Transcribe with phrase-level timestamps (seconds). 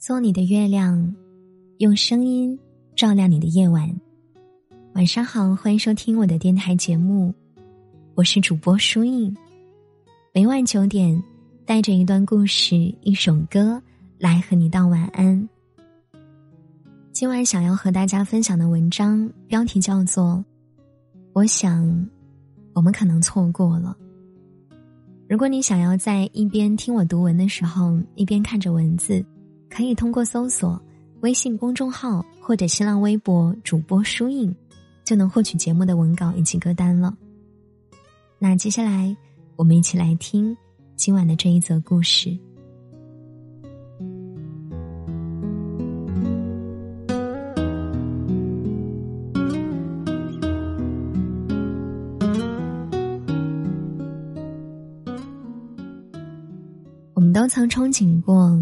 [0.00, 1.14] 做你的月亮，
[1.76, 2.58] 用声音
[2.96, 3.86] 照亮你的夜晚。
[4.94, 7.34] 晚上好，欢迎收听我的电台节目，
[8.14, 9.36] 我是主播舒印。
[10.32, 11.22] 每晚九点，
[11.66, 13.78] 带着一段故事、一首歌
[14.18, 15.46] 来和你道晚安。
[17.12, 20.42] 今晚想要和大家分享的文章标题叫做
[21.34, 22.08] 《我想，
[22.72, 23.94] 我们可能错过了》。
[25.28, 29.22] 如果你想要在一边听我读文的时候，一边看着文字。
[29.70, 30.78] 可以通过搜索
[31.20, 34.54] 微信公众号或者新浪微博主播书印，
[35.04, 37.16] 就能获取节目的文稿以及歌单了。
[38.38, 39.16] 那接下来，
[39.56, 40.54] 我们一起来听
[40.96, 42.36] 今晚的这一则故事。
[57.14, 58.58] 我们都曾憧憬过。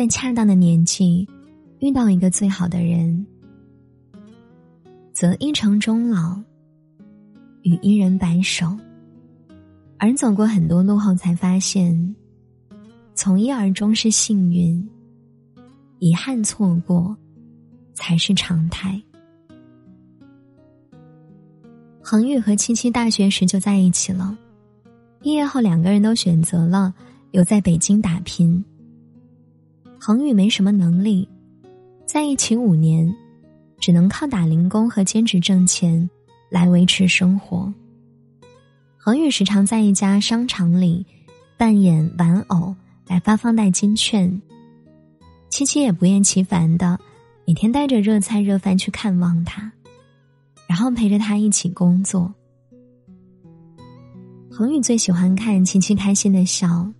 [0.00, 1.28] 在恰当的年纪，
[1.80, 3.26] 遇到一个最好的人，
[5.12, 6.40] 则一城终老，
[7.64, 8.74] 与一人白首。
[9.98, 12.16] 而走过很多路后，才发现，
[13.14, 14.88] 从一而终是幸运，
[15.98, 17.14] 遗憾错过
[17.92, 18.98] 才是常态。
[22.00, 24.34] 恒宇和七七大学时就在一起了，
[25.20, 26.94] 毕业后两个人都选择了
[27.32, 28.64] 留在北京打拼。
[30.02, 31.28] 恒宇没什么能力，
[32.06, 33.14] 在一起五年，
[33.78, 36.08] 只能靠打零工和兼职挣钱
[36.48, 37.70] 来维持生活。
[38.96, 41.04] 恒宇时常在一家商场里
[41.58, 42.74] 扮演玩偶
[43.06, 44.40] 来发放代金券，
[45.50, 46.98] 七七也不厌其烦的
[47.46, 49.70] 每天带着热菜热饭去看望他，
[50.66, 52.32] 然后陪着他一起工作。
[54.50, 56.90] 恒宇最喜欢看七七开心的笑，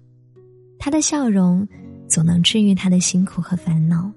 [0.78, 1.67] 他的笑容。
[2.10, 4.12] 总能治愈他的辛苦和烦恼。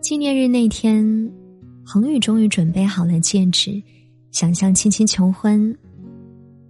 [0.00, 1.30] 纪念日那天，
[1.84, 3.82] 恒宇终于准备好了戒指，
[4.30, 5.76] 想向七七求婚。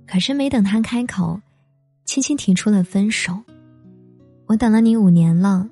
[0.07, 1.41] 可是没等他开口，
[2.07, 3.39] 七七提出了分手。
[4.47, 5.69] 我等了你五年了，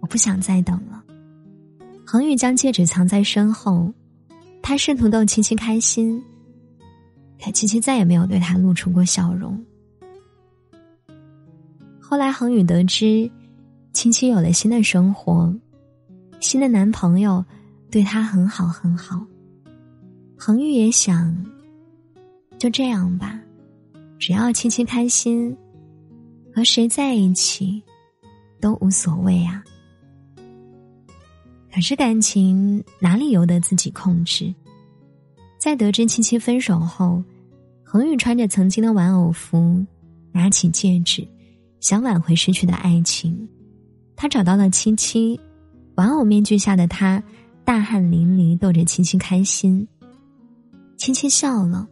[0.00, 1.02] 我不想再等了。
[2.06, 3.92] 恒宇将戒指藏在身后，
[4.62, 6.22] 他试图逗七七开心，
[7.42, 9.58] 可七七再也没有对他露出过笑容。
[12.12, 13.30] 后来，恒宇得知，
[13.94, 15.50] 青青有了新的生活，
[16.40, 17.42] 新的男朋友
[17.90, 19.26] 对她很好很好。
[20.36, 21.34] 恒宇也想，
[22.58, 23.40] 就这样吧，
[24.18, 25.56] 只要七七开心，
[26.54, 27.82] 和谁在一起
[28.60, 29.64] 都无所谓啊。
[31.72, 34.54] 可是感情哪里由得自己控制？
[35.56, 37.24] 在得知七七分手后，
[37.82, 39.82] 恒宇穿着曾经的玩偶服，
[40.30, 41.26] 拿起戒指。
[41.82, 43.48] 想挽回失去的爱情，
[44.14, 45.38] 他找到了七七，
[45.96, 47.20] 玩偶面具下的他
[47.64, 49.86] 大汗淋漓，逗着七七开心。
[50.96, 51.88] 七七笑了。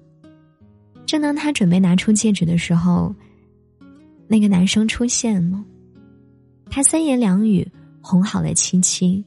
[1.04, 3.12] 正当他准备拿出戒指的时候，
[4.28, 5.62] 那个男生出现了。
[6.70, 7.68] 他三言两语
[8.00, 9.24] 哄好了七七。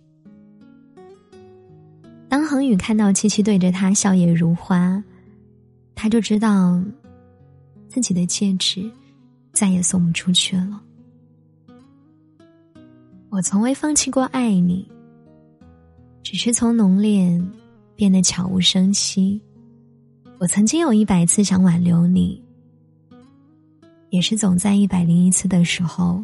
[2.30, 5.04] 当恒宇看到七七对着他笑靥如花，
[5.94, 6.82] 他就知道
[7.90, 8.90] 自己的戒指。
[9.54, 10.82] 再也送不出去了。
[13.30, 14.88] 我从未放弃过爱你，
[16.22, 17.42] 只是从浓烈
[17.96, 19.42] 变得悄无声息。
[20.40, 22.44] 我曾经有一百次想挽留你，
[24.10, 26.24] 也是总在一百零一次的时候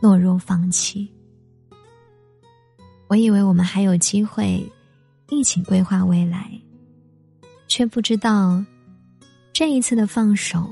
[0.00, 1.10] 懦弱放弃。
[3.08, 4.64] 我以为我们还有机会
[5.28, 6.50] 一起规划未来，
[7.68, 8.64] 却不知道
[9.52, 10.68] 这一次的放手。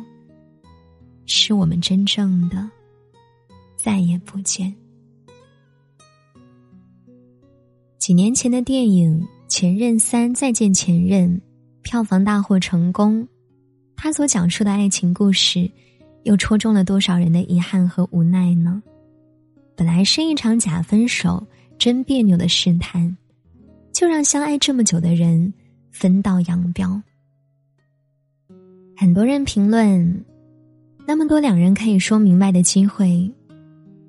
[1.27, 2.69] 是我们真正的
[3.77, 4.75] 再也不见。
[7.99, 11.31] 几年前的电影《前任三再见前任》
[11.83, 13.29] 票房大获成功，
[13.95, 15.71] 他所讲述的爱情故事，
[16.25, 18.83] 又戳中了多少人的遗憾和无奈呢？
[19.77, 21.47] 本来是一场假分手，
[21.79, 23.17] 真别扭的试探，
[23.93, 25.53] 就让相爱这么久的人
[25.91, 27.01] 分道扬镳。
[28.97, 30.25] 很多人评论。
[31.07, 33.29] 那么多两人可以说明白的机会，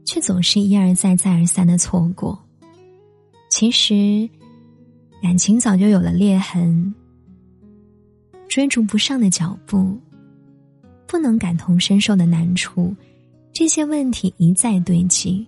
[0.05, 2.37] 却总是一而再、再而三的错过。
[3.49, 4.29] 其实，
[5.21, 6.93] 感情早就有了裂痕，
[8.47, 9.99] 追逐不上的脚步，
[11.07, 12.95] 不能感同身受的难处，
[13.51, 15.45] 这些问题一再堆积，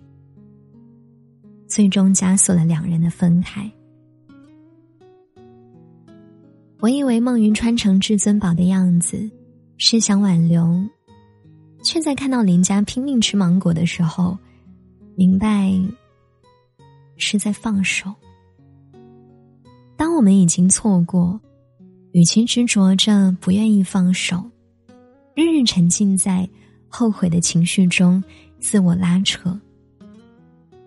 [1.66, 3.70] 最终加速了两人的分开。
[6.80, 9.30] 我以为孟云穿成至尊宝的样子，
[9.78, 10.84] 是想挽留。
[11.94, 14.36] 却在看到林家拼命吃芒果的时候，
[15.14, 15.72] 明白
[17.16, 18.12] 是在放手。
[19.96, 21.40] 当我们已经错过，
[22.10, 24.42] 与其执着着不愿意放手，
[25.36, 26.48] 日日沉浸在
[26.88, 28.20] 后悔的情绪中，
[28.58, 29.56] 自我拉扯，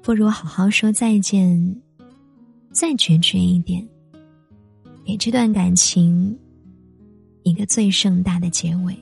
[0.02, 1.82] 不如好好说再见，
[2.70, 3.82] 再决绝一点，
[5.06, 6.38] 给这段感情
[7.44, 8.94] 一个最盛大的结尾。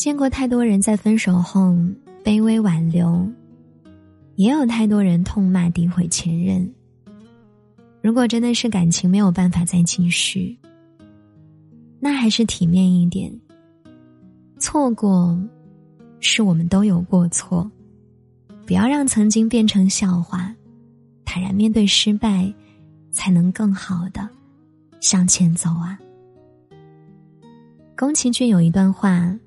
[0.00, 1.76] 见过太多人在分手后
[2.24, 3.30] 卑微挽留，
[4.36, 6.66] 也有太多人痛骂诋毁前任。
[8.00, 10.58] 如果真的是感情没有办法再继续，
[11.98, 13.30] 那还是体面一点。
[14.58, 15.38] 错过，
[16.18, 17.70] 是我们都有过错，
[18.66, 20.50] 不要让曾经变成笑话，
[21.26, 22.50] 坦然面对失败，
[23.10, 24.26] 才能更好的
[24.98, 25.98] 向前走啊。
[27.94, 29.38] 宫崎骏有一段话：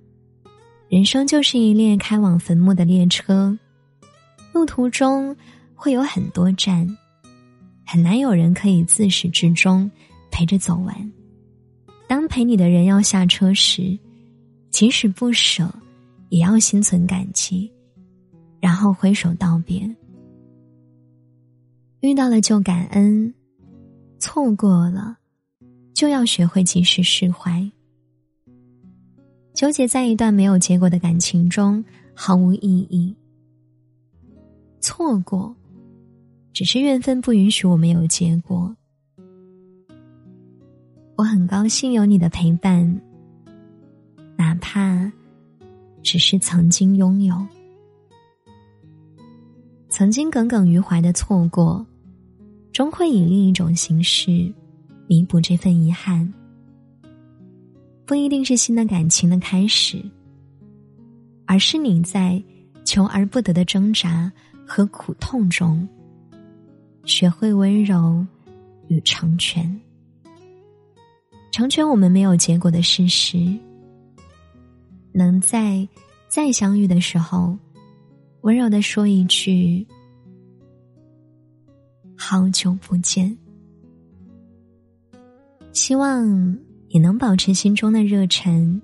[0.93, 3.57] 人生就是一列开往坟墓的列车，
[4.53, 5.35] 路途中
[5.73, 6.87] 会有很多站。
[7.83, 9.89] 很难有人可以自始至终
[10.29, 11.11] 陪着走完。
[12.07, 13.97] 当陪你的人要下车时，
[14.69, 15.67] 即使不舍，
[16.29, 17.71] 也要心存感激，
[18.59, 19.89] 然后挥手道别。
[22.01, 23.33] 遇到了就感恩，
[24.19, 25.17] 错过了
[25.95, 27.67] 就要学会及时释怀。
[29.53, 31.83] 纠结在一段没有结果的感情中
[32.13, 33.15] 毫无意义。
[34.79, 35.55] 错过。
[36.53, 38.75] 只是缘分不允许我们有结果。
[41.15, 43.01] 我很高兴有你的陪伴，
[44.37, 45.11] 哪怕
[46.03, 47.35] 只是曾经拥有，
[49.89, 51.83] 曾经耿耿于怀的错过，
[52.71, 54.53] 终会以另一种形式
[55.07, 56.31] 弥补这份遗憾。
[58.05, 60.03] 不一定是新的感情的开始，
[61.45, 62.43] 而是你在
[62.83, 64.31] 求而不得的挣扎
[64.67, 65.87] 和苦痛中。
[67.05, 68.25] 学会温柔
[68.87, 69.81] 与成全，
[71.51, 73.37] 成全我们没有结果的事实。
[75.11, 75.85] 能在
[76.27, 77.57] 再相遇的时候，
[78.41, 79.85] 温柔的说一句
[82.17, 83.37] “好久不见”。
[85.73, 86.57] 希望
[86.93, 88.79] 也能保持心中的热忱，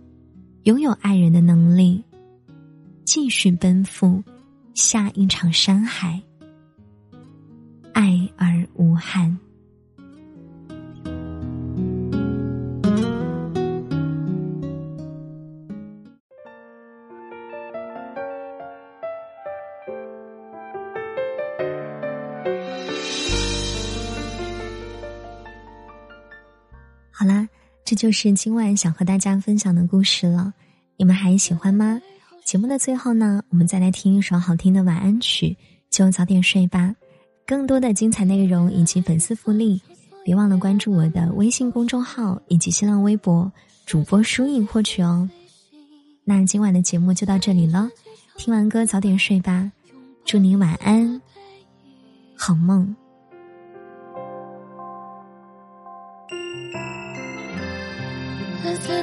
[0.63, 2.03] 拥有爱人的能力，
[3.05, 4.23] 继续奔赴
[4.73, 6.19] 下一场山海。
[7.93, 9.37] 爱而无憾。
[27.89, 30.53] 这就是今晚想和大家分享的故事了。
[30.95, 31.99] 你们还喜欢吗？
[32.45, 35.57] 节目的最后呢，我们再来听一首好听的晚安曲，
[35.89, 36.95] 就早点睡吧。
[37.47, 39.81] 更多的精彩内容以及粉丝福利，
[40.23, 43.51] 别忘了关注我的微信公众号以及新浪微博
[43.87, 45.27] 主播书影获取哦。
[46.23, 47.89] 那今晚的节目就到这里了，
[48.37, 49.71] 听完歌早点睡吧，
[50.25, 51.19] 祝你晚安，
[52.35, 52.95] 好梦。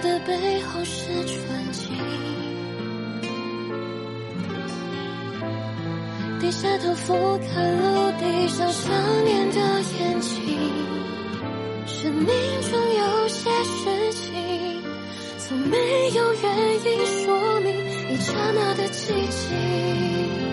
[0.01, 1.93] 的背后是传奇。
[6.39, 7.47] 低下头俯瞰
[7.81, 8.93] 陆地上想
[9.25, 9.59] 念的
[9.99, 10.39] 眼睛，
[11.87, 12.27] 生命
[12.71, 14.33] 中有些事情，
[15.39, 15.77] 从没
[16.15, 16.45] 有原
[16.85, 17.73] 因说明
[18.13, 20.46] 一刹那的寂静。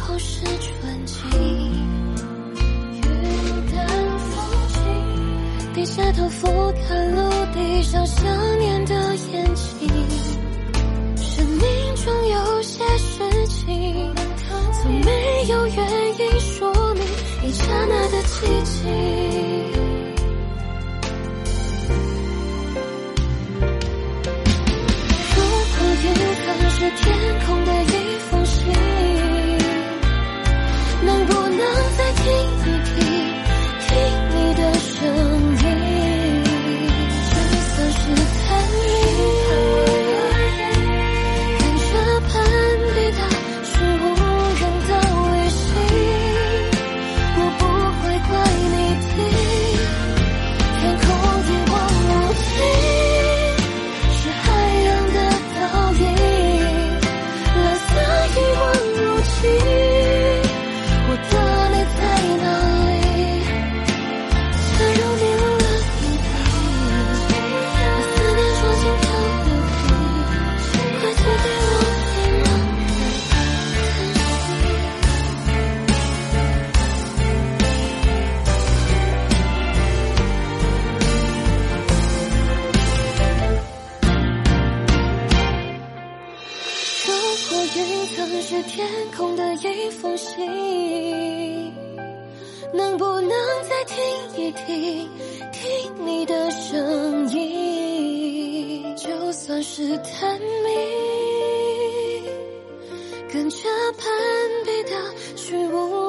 [0.00, 1.14] 后是纯净，
[2.96, 3.00] 雨
[3.72, 3.86] 淡
[4.18, 4.32] 风
[4.68, 7.20] 轻，低下头俯瞰陆
[7.54, 8.94] 地上想念的
[9.32, 9.88] 眼睛。
[11.16, 11.60] 生命
[11.96, 14.14] 中有些事情，
[14.82, 15.78] 从没有原
[16.18, 17.02] 因说明，
[17.44, 18.78] 一刹那的寂静。
[25.30, 25.36] 如
[25.76, 26.04] 果云
[26.34, 27.00] 层是天
[27.46, 28.09] 空的影。
[32.30, 32.59] Bye.
[87.76, 91.72] 云层是天空的一封信
[92.74, 93.30] 能不能
[93.62, 95.08] 再听一听
[95.52, 100.68] 听你的声音就算是探秘
[103.32, 104.10] 跟着潘
[104.64, 105.99] 彼得去无